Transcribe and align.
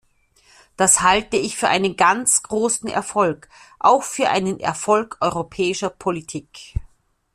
Das 0.77 1.01
halte 1.01 1.37
ich 1.37 1.55
für 1.57 1.67
einen 1.67 1.95
ganz 1.95 2.41
großen 2.41 2.89
Erfolg, 2.89 3.47
auch 3.77 4.01
für 4.01 4.29
einen 4.29 4.59
Erfolg 4.59 5.17
europäischer 5.21 5.91
Politik. 5.91 6.73